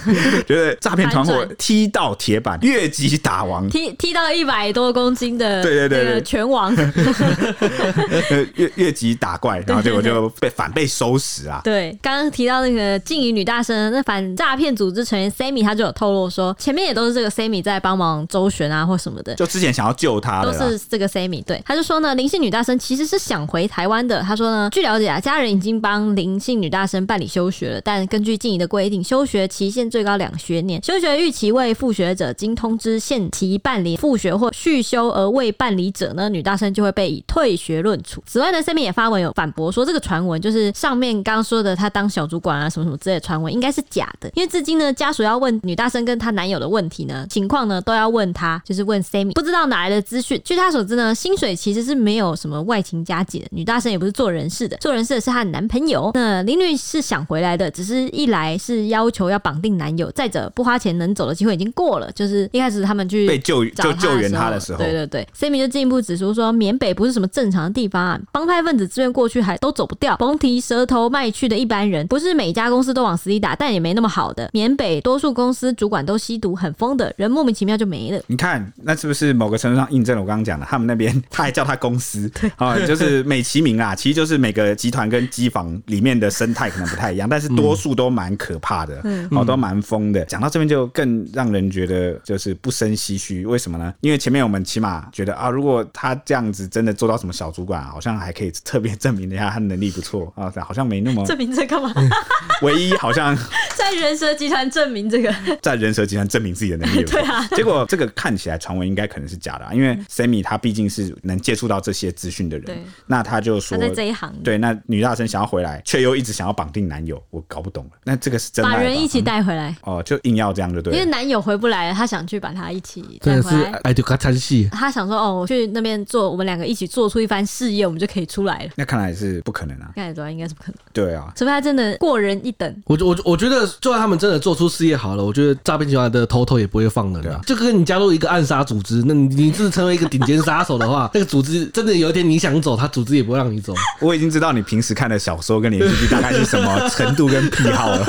[0.47, 6.75] 觉得诈骗团伙踢到铁板，越级打王，踢踢到一百多公斤的对对对，对拳王，
[8.55, 10.86] 越越级打怪，然后结果就被反被。
[10.87, 11.61] 收拾啊。
[11.63, 19.35] 对，刚刚提到那个静怡女大生，那反诈骗组织成员 Sammy 他就有透露说，前面也都是这个 Sammy 在帮忙周旋啊，或什么的。
[19.35, 21.43] 就之前想要救他的，都是这个 Sammy。
[21.43, 24.21] 对，他就说呢，林姓女大生其实是想回台湾的。
[24.21, 38.23] 他说呢，据了解啊，家人已经帮林姓女大生办理休学了，但根据静怡的规定，休学期限最高两学年，休学逾期未复学者，经通知限期办理复学或续修而未办理者呢，女大生就会被以退学论处。
[38.25, 44.29] 此外呢，Sammy 也发文有反驳说，这个传闻就是上面刚刚说的，他当小主管啊什么什么之类的传闻，应该是假的。
[44.35, 50.39] 因为至今呢，家属要问女大生跟她男友的问题呢，情况呢都要问她，就是问 Sammy，不知道哪来的资讯。
[50.45, 56.11] 据他所知呢，薪水其实是没有什么外勤加给的，女大生也不是做人事的，做人事的是她的男朋友。
[56.13, 74.49] 那林女是想回来的，只是一来是要求要绑定男友，再者不花钱能走的机会已经过了，就是一开始他们去被救就救援他的时候，对对对，Sammy 就进一步指出说，缅北不是什么正常的地方啊，帮派分子自愿过去还都走不掉，甭提蛇头卖去的一般人，不是每家公司都往死里打，但也没那么好的。
[74.53, 78.21] 缅北多数公司主管都吸毒，很疯的人莫名其妙就没了。
[78.27, 80.65] 你看，那是不是某个程度上印证了我刚刚讲的？
[80.65, 90.23] 他们那边他还叫他公司，对啊、哦，就是美其名啊，其实就是每个集团跟机房里面的生态可能不太一样，但是多数都蛮可怕的，嗯，哦，都蛮疯的。
[90.25, 93.93] 讲到这边就更让人觉得就是不生唏嘘，为什么呢？
[94.01, 101.93] 因为前面我们起码觉得啊，如果他这样子真的做到什么小主管，好像还可以特别证明一下他能力不错啊，好像没那么证明这干嘛？
[102.63, 103.37] 唯一好像
[103.77, 107.47] 在人蛇集团证明这个，在人蛇集团证明自己的能力， 对啊。
[107.55, 117.91] 结果这个看起来传闻应该可能是假的，因为 Sammy 他毕竟是能接触到这些资讯的人，对，那他就说他在这一行，对，那女大生想要回来，却又一直想要绑定男友，我搞不懂了。
[118.03, 119.75] 那这个是真的，把人一起带回来。
[119.83, 123.71] 哦，就硬要这样就对，因为男友回不来了，他想去把他一起带回来。
[123.83, 128.71] 哎，就他参戏，他想说哦，我去那边做，我们两个一起做出一番事业，我们就可以出来了。
[128.75, 129.91] 那看来是不可能啊，
[130.37, 130.75] 应该是不可能。
[130.93, 132.83] 对啊，除非他真的过人一等。
[132.85, 137.21] 我我我觉得，就算他们真的做出事业好了，我觉得诈骗集团的头头也不会放的。
[137.21, 137.39] 对啊。
[137.45, 143.73] 就跟你加入一个暗杀组织，那你你是成为一个顶尖杀手的话， 那个组织真的有一天你想走，他组织也不会让你走。
[143.99, 148.05] 我已经知道你平时看的小说跟连续剧大概是什么程度跟癖好了。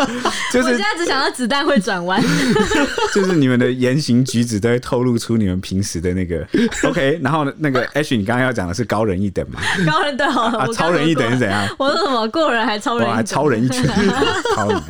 [0.52, 2.22] 就是我现在只想到子弹会转弯，
[3.14, 6.46] 就是你们的言行举止都会透露出你们平时的那个
[6.84, 7.18] OK。
[7.22, 9.60] 然后那个 Ashley，你刚刚要讲的是高人一等嘛？
[9.86, 11.68] 高人对好啊，超人一等是怎样？
[11.78, 12.26] 我说什么？
[12.28, 13.86] 过人还超人，还超人一拳，
[14.56, 14.82] 超人。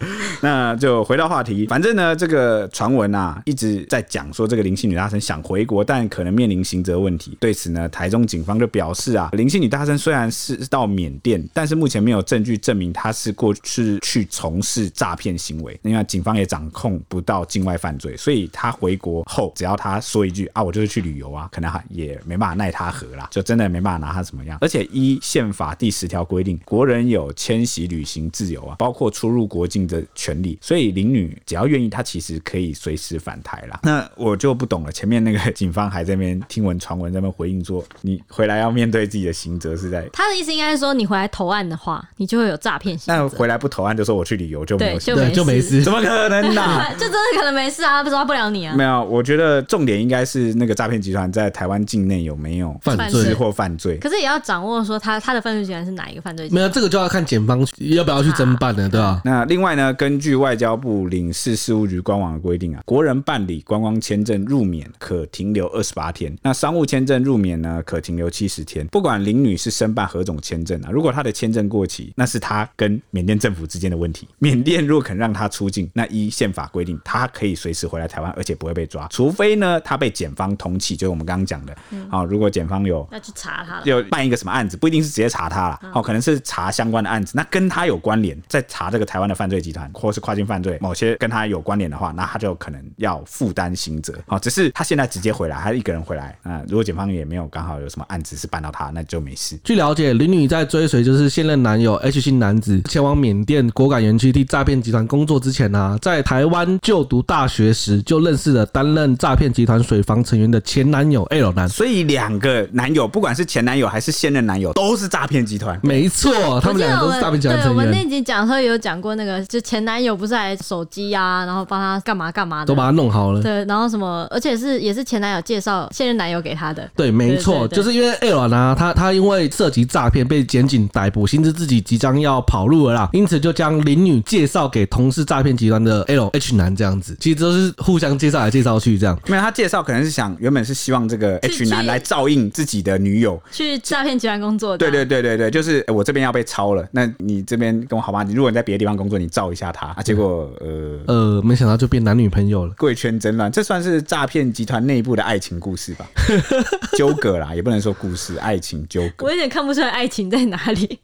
[0.42, 1.66] 那就回到话题。
[1.66, 7.36] 反正呢，这个传闻啊一直在讲说，这个林姓女大生想回国，但可能面临刑责问题。
[7.40, 15.78] 对此呢，台中警方就表示啊，林姓女大生虽然是到缅甸，但是目前没有证据证明她是过去去从事诈骗行为。
[15.82, 24.58] 因为警方也掌控不到境外犯罪，所以她回国后，只要她说一句啊，我就是去旅游啊，可能也没办法奈她何啦，就真的没办法拿她怎么样。
[24.60, 30.56] 而且依宪法第十条规定，国人有迁徙旅行自由啊，包括出入国境的权利。
[30.62, 33.80] 所以林女只要愿意，她其实可以随时返台啦。
[33.82, 40.08] 那我就不懂了，前面那个警方还在那边听闻传闻，在那边回应说，你回来要面对自己的刑责是在。
[40.12, 43.22] 他的意思应该是说，你回来投案的话，你就会有诈骗刑责。
[43.22, 44.98] 那回来不投案，就说我去旅游就没有
[45.30, 46.86] 就没事，怎么可能呢？
[46.94, 48.74] 就真的可能没事啊，抓不了你啊。
[48.76, 53.96] 没有，我觉得重点应该是那个诈骗集团在台湾境内有没有犯罪或犯罪。
[53.98, 56.60] 可是也要掌握说他他的犯罪集团是哪一个犯罪集团。
[56.60, 59.06] 没有，这个就要看检方要不要去侦办了，对吧？
[59.06, 59.22] 啊？
[59.24, 68.86] 那另外呢，根据外交部领事事务局官网的规定啊，国人办理观光签证入缅可停留二十八天，那商务签证入缅呢可停留七十天。
[68.88, 74.26] 不管林女士申办何种签证啊，如果她的签证过期，那是她跟缅甸政府之间的问题。
[74.38, 81.76] 缅甸如果肯让她出境，那依宪法规定，她可以随时回来台湾，而且不会被抓，除非呢她被检方通缉，就是我们刚刚讲的。
[82.08, 94.12] 好、嗯，如果检方有要去查她，有办一个什么案子，不一定是直接查她了，好，可能是查相关的案子，那跟她有关联，在查这个台湾的犯罪集团或是跨境犯罪，某些跟他有关联的话，那他就可能要负担刑责。
[94.26, 99.58] 好，只是他现在直接回来，他一个人回来，啊，如果检方也没有刚好有什么案子是办到他，那就没事。
[99.62, 115.78] 据了解，林女在追随就是现任男友 H 姓男子前往缅甸果敢园区替诈骗集团工作之前呢、啊，在台湾就读大学时就认识了担任诈骗集团水房成员的前男友 L 男，所以两个男友，不管是前男友还是现任男友，都是诈骗集团。
[115.82, 117.76] 没错，他们两个都是诈骗集团成员。
[117.76, 119.09] 对，我们那集讲的时候有讲过。
[119.10, 123.42] 过那个，就前男友不是还手机啊，然后帮他干嘛干嘛的，都把他弄好了。
[123.42, 126.88] 对，然后什么，而且是也是前男友介绍现任男友给他的。
[126.94, 139.18] 对，没错，就是因为 L 呢，他他因为涉及诈骗被检警逮捕，心知自己即将要跑路了啦，因此就将林女介绍给同事诈骗集团的 L H 男这样子，其实都是互相介绍来介绍去这样。
[139.26, 144.78] 没有他介绍可能是想原本是希望这个 H 男来照应自己的女友去诈骗集团工作的。
[144.78, 148.22] 对对对对对，就是我这边要被抄了，那你这边跟我好吧？
[148.22, 150.02] 你如果你在别的地方工作，你照一下他啊。
[150.02, 156.06] 结果呃呃，没想到就变男女朋友了，贵圈真乱，这算是诈骗集团内部的爱情故事吧？
[156.98, 159.26] 纠葛啦，也不能说故事，爱情纠葛。
[159.26, 160.98] 我有点看不出来爱情在哪里。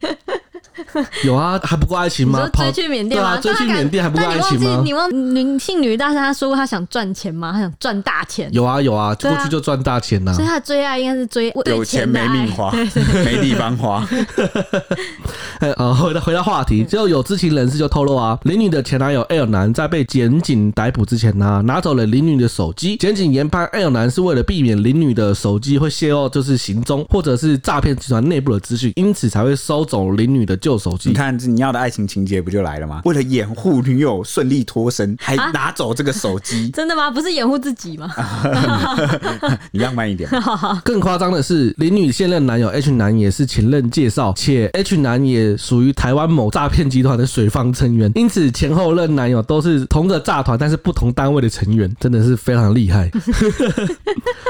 [1.24, 2.48] 有啊，还不够爱情吗？
[2.54, 3.36] 追去缅甸吗？
[3.38, 4.82] 追去缅甸还不够爱情吗？
[4.84, 7.52] 你忘记女性女大生他说过他想赚钱吗？
[7.52, 8.48] 他想赚大钱。
[8.52, 10.32] 有啊有啊，过去就赚大钱呐。
[10.32, 12.70] 所以他的最爱应该是追有钱没命花，
[13.24, 14.06] 没地方花。
[15.60, 22.96] 呃， 回到回到话题，就有知情人士就透露啊，林女的前男友 L 男在被检警逮捕之前呢，拿走了林女的手机。
[22.96, 31.10] 检警研判 L 男是为了避免林女的手机会泄露就是行踪或者是诈骗集团内部的资讯，因此才会收走林女的旧手机。
[31.10, 33.02] 你看，你要的爱情情节不就来了吗？
[33.04, 37.08] 为了掩护女友顺利脱身，还拿走这个手机， 真的吗？
[37.08, 38.10] 不是掩护自己吗？
[39.70, 40.28] 你浪漫一点。
[40.82, 53.08] 更夸张的是，林女现任男友 H 男也是前任介绍，且 H 男也属于台湾某诈骗集团的水方成员，因此前后任男友都是同个诈团，但是不同单位的成员，真的是非常厉害。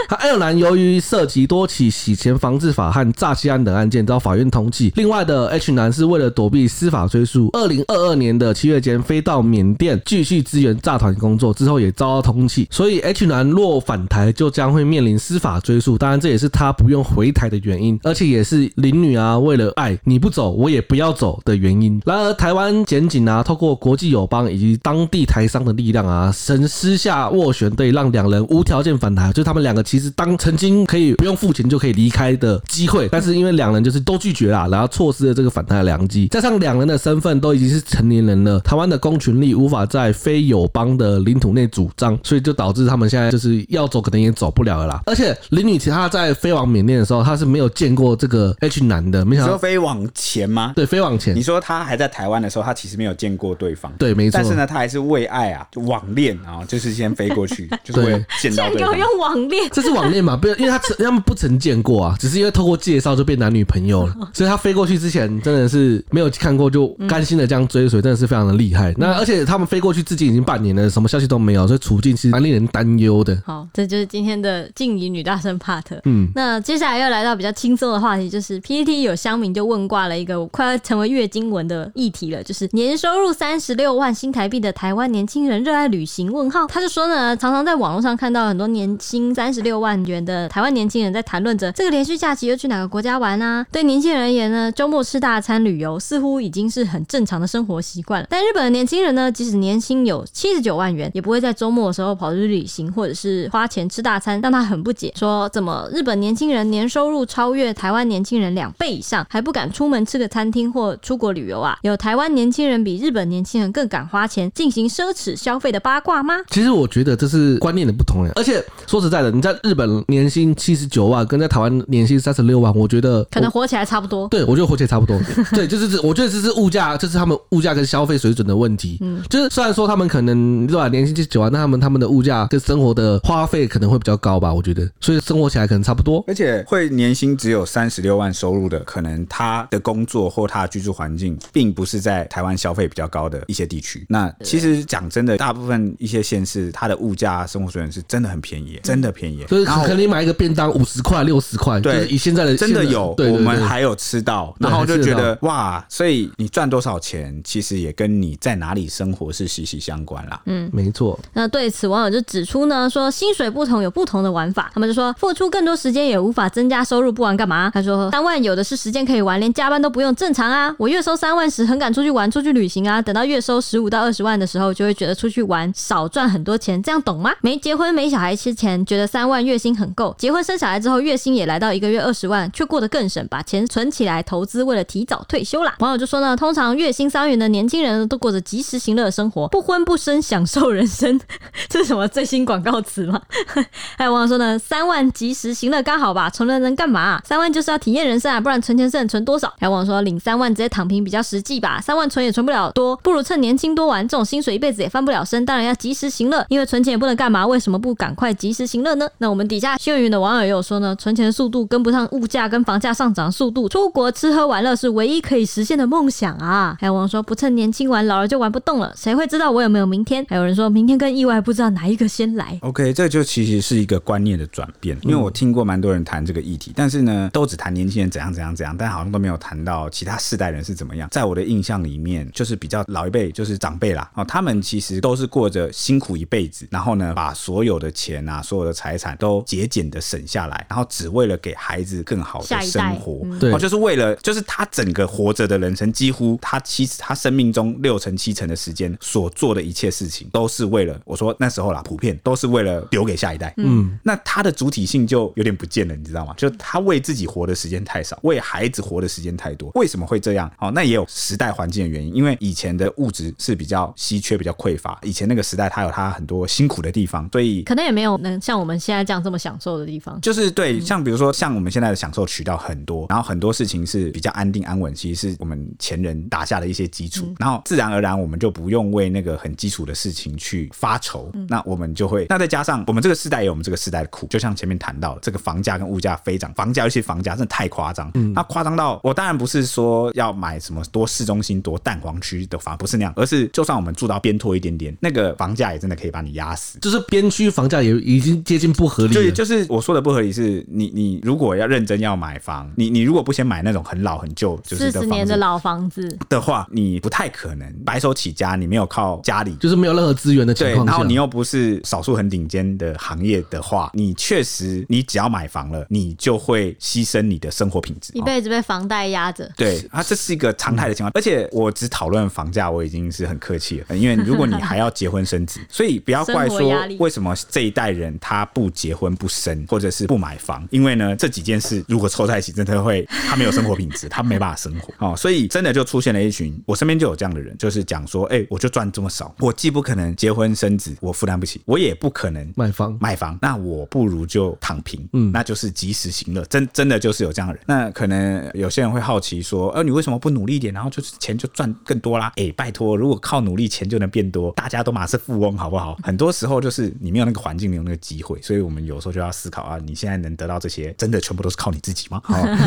[0.09, 15.99] 他 L 男由于涉及多起洗钱防治法和诈欺案等案件遭法院通缉，另外的 H 男是为了躲避司法追诉，二零二二年的七月间飞到缅甸继续支援诈团工作，之后也遭到通缉，所以 H 男若返台就将会面临司法追诉。
[15.99, 22.01] 当然，这也是他不用回台的原因，而且也是林女啊为了爱你不走，我也不要走的原因。
[22.05, 36.27] 然而，台湾检警啊，透过国际友邦以及当地台商的力量啊，神私下斡旋，对让两人无条件返台，就他们两个其实当曾经可以不用付钱就可以离开的机会，但是因为两人就是都拒绝了，然后错失了这个返台的良机。
[36.29, 45.03] 加上两人的身份都已经是成年人了，台湾的公权力无法在非友邦的领土内主张，所以就导致他们现在就是要走可能也走不了了啦。
[45.07, 50.73] 而且林女其他在飞往缅甸的时候，她是没有见过这个 H 男的，没想到说飞往前吗？
[50.75, 51.37] 对，飞往前。
[51.37, 54.39] 你说他还在台湾的时候，他其实没有见过对方，对，没错。
[54.39, 58.97] 但是呢，他还是为爱啊，就网恋啊， 就是先飞过去， 就是为了见到对方。
[58.99, 60.37] 用网恋，这是网恋嘛？
[60.37, 68.95] 不，因为他曾他们不曾见过啊，只是因为透过介绍就变男女朋友了， 所以他飞过去之前真的是没有看过，就甘心的这样追随，真的是非常的厉害。
[68.97, 73.37] 那而且他们飞过去至今已经半年了，什么消息都没有，所以处境其实蛮令人担忧的。
[73.45, 75.83] 好，这就是今天的静怡女大生 part。
[76.05, 86.33] 嗯，那接下来要来到比较轻松的话题，就是 PPT 有乡民就问挂了一个快要成为月经文的议题了，就是年收入三十六万新台币的台湾年轻人热爱旅行？
[86.33, 93.65] 问号，他就说呢，常常在网络上看到很多年薪三十六万元的台湾年轻人在谈论着这个连续假期又去哪个国家玩啊？
[93.71, 98.27] 对年轻人而言呢，周末吃大餐旅游似乎已经是很正常的生活习惯了。
[98.31, 111.79] 但日本的年轻人呢，即使年薪有七十九万元，也不会在周末的时候跑出去旅行，或者是花钱吃大餐，让他很不解，说怎么日本年轻人年收入超越台湾年轻人两倍以上，还不敢出门吃个餐厅或出国旅游啊？
[111.83, 116.35] 有台湾年轻人比日本年轻人更敢花钱进行奢侈消费的八卦吗？
[116.51, 118.33] 其实我觉得这是观念的不同呀。
[118.37, 124.29] 而且说实在的，你在日本年薪七十九万，跟在台湾年薪三十六万，我觉得可能活起来差不多。
[124.29, 125.19] 对，我觉得活起来差不多。
[125.53, 128.99] 对，就是我觉得这是物价，这是他们物价跟消费水准的问题。
[129.01, 134.53] 嗯，就是虽然说他们可能对吧，年薪七十九万，那他们他们的物价跟生活的花费可能会比较高吧？
[134.53, 136.25] 我觉得，所以生活起来可能差不多。
[136.27, 144.05] 而且会年薪只有三十六万收入的，可能他的工作或他的居住环境，并不是在台湾消费比较高的一些地区。
[144.09, 149.45] 那其实讲真的，大部分一些县市，它的物价生活水准是真的很便宜，真的便宜。
[149.49, 160.41] 就是可能你买一个便当五十块、六十块，对，以现在的真的有，我们还有吃到，然后就觉得哇，所以你赚多少钱，其实也跟你在哪里生活是息息相关啦。
[160.47, 161.19] 嗯，没错。
[161.35, 167.71] 那对此网友就指出呢，说薪水不同有不同的玩法，他们就说付出更多时间也无法增加收入，不玩干嘛？
[167.73, 170.75] 他说三万有的是时间可以玩，连加班都不用，正常啊。
[170.79, 177.33] 我月收三万时很敢出去玩、出去旅行啊，等到月收十五到二十万的时候，就会觉得出去玩少赚很多钱，这样懂吗？
[177.41, 185.36] 没结婚没小孩之前觉得三万月薪很够，结婚生小孩之后月薪也来到一个月二十万，却过得更省，把钱存起来投资，为了提早退。
[185.37, 185.75] 退休啦。
[185.81, 191.21] 网友就说呢，通常月薪三元的年轻人都过着及时行乐的生活，不婚不生，享受人生。
[191.69, 193.21] 这是什么最新广告词吗？
[193.99, 197.21] 还有网友说呢，三万及时行乐刚好吧，存了能干嘛？
[197.23, 199.53] 三万就是要体验人生啊，不然存钱是能存多少？
[199.59, 209.07] 还有网友说，领三万直接躺平比较实际吧，三万存也存不了多，不如趁年轻多玩，这种薪水一辈子也翻不了身，当然要及时行乐，因为存钱也不能干嘛，为什么不赶快及时行乐呢？
[209.19, 216.77] 那我们底下幸运的网友也有说呢，存钱的速度跟不上物价跟房价上涨速度，出国吃喝玩乐是唯一可以实现的梦想啊！
[216.81, 220.25] 还有网友说，不趁年轻玩，老了就玩不动了，谁会知道我有没有明天？
[220.29, 222.57] 还有人说明天跟意外不知道哪一个先来。
[222.63, 231.09] OK，这就其实是一个观念的转变，因为我听过蛮多人谈这个议题，但是呢，都只谈年轻人怎样怎样怎样，但好像都没有谈到其他世代人是怎么样。
[231.11, 256.35] 在我的印象里面，就是比较老一辈，就是长辈啦，哦，他们其实都是过着辛苦一辈子，然后呢，把所有的钱啊，所有的财产都节俭的省下来，然后只为了给孩子更好的生活，对、嗯，就是为了，就是他整个活着的人生，几乎他其实他生命中六成七成的时间所做的一切事情，都是为了，我说那时候啦，普遍都是为了留给下一代，嗯，那他的主体性就有点不见了，你知道吗？
[256.37, 260.51] 就他为自己活的时间太少，为孩子活的时间太多，为什么会这样？
[260.61, 270.21] 哦，那也有时代环境的原因，因为以前的物质是比较稀缺、比较匮乏，以前那个时代他有他很多辛苦的地方，所以可能也没有能像我们现在这样这么享受的地方。
[270.21, 288.33] 就是对，像比如说像我们现在的享受渠道很多，然后很多事情是比较安定安稳，其实是我们前人打下的一些基础，然后自然而然我们就不用为那个很基础的事情去发愁，那我们就会，那再加上我们这个世代有我们这个世代的苦，就像前面谈到的这个房价跟物价飞涨，房价尤其房价真的太夸张，嗯。
[288.33, 299.15] 那夸张到我当然不是说要买什么多市中心多蛋黄区的房，不是那样，而是就算我们住到边拓一点点，那个房价也真的可以把你压死，就是边区房价也已经接近不合理。
[299.15, 306.17] 对，就是我说的不合理是，你你如果要认真要买房，你你如果不先买那种很老很旧，就是四十年的老房子。
[306.29, 319.51] 的话，你不太可能白手起家，你没有靠家里，就是没有任何资源的情况下，然后你又不是少数很顶尖的行业的话，你确实你只要买房了，你就会牺牲你的生活品质，一辈子被房贷压着。
[319.57, 326.59] 对啊，这是一个常态的情况，而且我只讨论房价，我已经是很客气了，因为如果你还要结婚生子， 所以不要怪说
[326.99, 347.63] 为什么这一代人他不结婚不生，或者是不买房，因为呢这几件事如果凑在一起，真的会他没有生活品质，他没办法生活哦，所以真的就出现了一群，我身边就有这样的人，就是讲说，哎，我就赚这么少，我既不可能结婚生子，我负担不起，我也不可能买房买房，那我不如就躺平，嗯，那就是及时行乐，真真的就是有这样的人。
[347.67, 352.33] 那可能有些人会好奇说，呃，你为什么不努力一点，然后就是钱就赚更多啦？
[352.37, 355.97] 哎，拜托，如果靠努力钱就能变多，大家都马是富翁，好不好？
[356.03, 362.21] 很多时候就是你没有那个环境，没有那个机会，所以我们有时候就要思考啊，你现在能得到这些，真的全部都是靠你自己吗？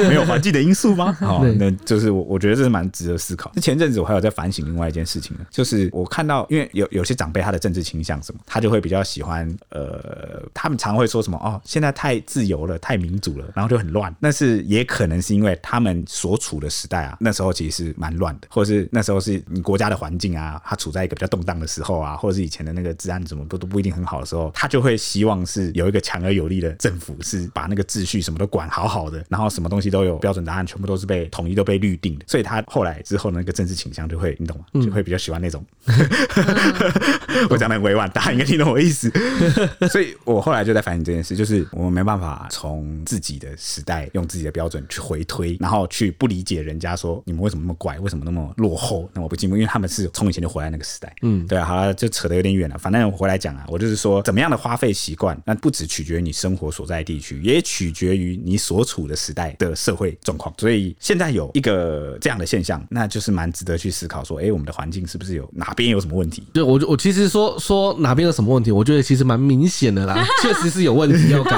[0.07, 1.11] 没有环境的因素吗？
[1.21, 3.51] 好，那就是我我觉得这是蛮值得思考。
[3.53, 14.13] 那前阵子我还有在反省另外一件事情呢，就是我看到，因为有有些长辈他的政治倾向什么，他就会比较喜欢呃，他们常会说什么哦，现在太自由了，太民主了，然后就很乱。
[14.21, 32.25] 但是也可能是因为他们所处的时代啊，那时候其实是蛮乱的，或者是那时候是你国家的环境啊，他处在一个比较动荡的时候啊，或者是以前的那个治安怎么都都不一定很好的时候，他就会希望是有一个强而有力的政府，是把那个秩序什么都管好好的，然后什么东西都有标准答案，全部都是被统一都被律定的。
[32.27, 34.65] 所以他后来之后那个政治倾向就会，你懂吗？
[34.83, 35.65] 就会比较喜欢那种。
[35.85, 39.11] 嗯、 我讲的很委婉，大家应该听懂我意思。
[39.89, 51.13] 所以我后来就在反省这件事，就是我们没办法从自己的时代用自己的标准去回推，然后去不理解人家说你们为什么那么怪，为什么那么落后，那我不进步，因为他们是从以前就活在那个时代。
[51.21, 52.77] 嗯，对啊，好了，就扯得有点远了。
[52.77, 60.53] 反正我回来讲啊，我就是说，怎么样的花费习惯，那不只取决于你生活所在地区，也取决于你所处的时代的社会状况。
[60.57, 61.78] 所以现在有一个
[62.19, 66.43] 这样的现象，那就是蛮值得去思考，说，哎，我们的环境是不是有哪边有什么问题？
[66.53, 71.51] 对，我我其实说说哪边有什么问题，我觉得其实蛮明显的啦， 确实是有问题要改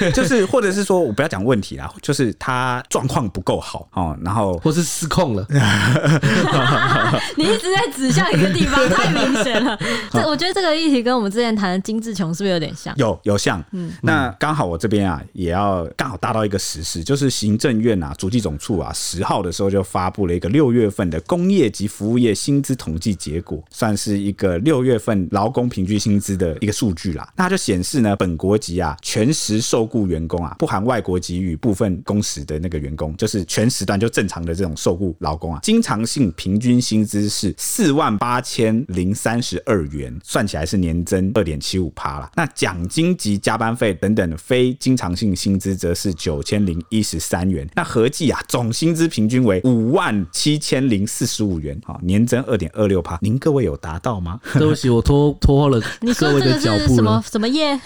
[0.00, 5.46] 的， 就是或者是说我不要讲问题啦，就是他状况不够好哦，然后或是失控了。
[7.36, 9.78] 你一直在指向一个地方，太明显了。
[10.10, 12.94] 这我觉得这个议题跟我们之前谈的金志琼是不是有点像？
[12.96, 27.32] 有有像，嗯，那刚好我这边啊也要刚好搭到一个实事，就是行政院啊主计总处啊十号的时候就发布了一个六月份的工业及服务业薪资统计结果，算是一个六月份劳工平均薪资的一个数据啦。
[27.36, 42.30] 那就显示呢，本国籍啊全时受雇员工啊，不含外国籍与部分工时的那个员工，就是全时段就正常的这种受雇劳工啊，经常性平均薪资是四万八千零三十二元，算起来是年增二点七五趴啦。
[42.34, 47.68] 那奖金及加班费等等非经常性薪资则是九千零一十三元。
[47.74, 53.18] 那合计啊，总薪资平平均为五万七千零四十五元，好，年增二点二六趴。
[53.20, 54.40] 您各位有达到吗？
[54.56, 55.78] 对不起，我拖拖了
[56.18, 56.96] 各位的脚步了。
[56.96, 57.78] 什么什么业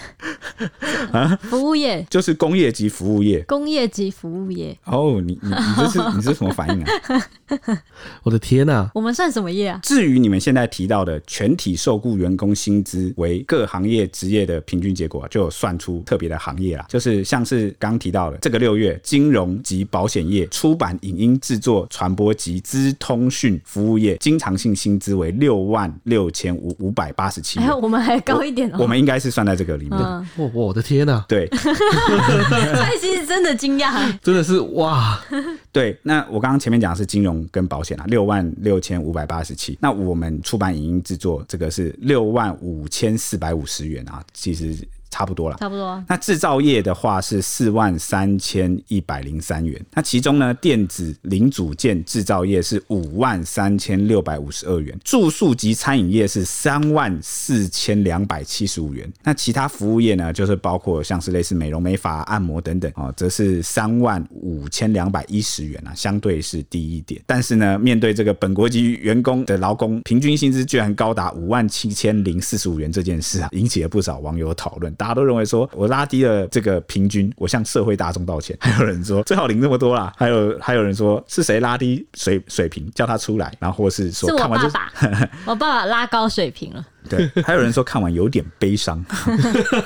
[1.11, 1.37] 啊？
[1.41, 3.41] 服务业，就是工业级服务业。
[3.41, 4.77] 工业级服务业。
[4.85, 7.83] 哦，你你你这是 你这是什么反应啊？
[8.23, 8.89] 我的天呐！
[8.93, 9.77] 我们算什么业啊？
[9.83, 27.59] 至于你们现在提到的全体受雇员工薪资为各行业职业的平均结果，就有算出特别的行业啦，就是像是刚提到的这个六月，金融及保险业、出版、影音制作、传播及资通讯服务业经常性薪资为六万六千五五百八十七。
[27.59, 28.77] 哎，我们还高一点哦。
[28.79, 29.99] 我们应该是算在这个里面。
[29.99, 31.23] 嗯、我我的天呐！
[31.27, 35.19] 对，蔡西是真的惊讶，真的是哇！
[35.71, 39.77] 对，那我刚刚前面讲的是金融跟保险啊，六万六千五百八十七。
[39.81, 44.75] 那我们出版、影音制作这个是六万五千四百五十元啊，其实。
[45.13, 46.03] 差不多了，差不多。
[46.07, 59.07] 那制造业的话是四万三千一百零三元，那其中呢，电子零组件制造业是五万三千六百五十二元，住宿及餐饮业是三万四千两百七十五元。
[59.23, 67.21] 那其他服务业呢，就是包括像是类似美容美发、按摩等等啊，则是三万五千两百一十元啊，相对是低一点。
[67.27, 74.91] 但是呢，面对这个本国籍员工的劳工平均薪资居然高达五万七千零四十五元这件事啊，引起了不少网友讨论。
[75.03, 78.55] 大家都认为说，我拉低了这个平均，我向社会大众道歉。
[78.61, 84.57] 还有人说最好领这么多啦，还有还有人说是谁拉低水水平，叫他出来，然后或是说是我爸爸，
[84.93, 86.85] 看完就我爸爸拉高水平了。
[87.09, 89.05] 对，还有人说看完有点悲伤，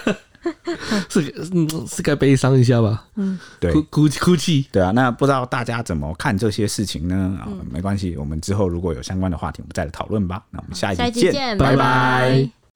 [1.09, 3.05] 是嗯是该悲伤一下吧？
[3.15, 4.68] 嗯，对，哭哭哭泣。
[4.72, 7.36] 对啊，那不知道大家怎么看这些事情呢？
[7.41, 10.43] 啊、嗯，没关系，我们之后如果有相关的话题，我们再来讨论吧。
[10.51, 11.76] 那我们下一集见，下一集见，拜拜。
[11.76, 12.66] 拜拜。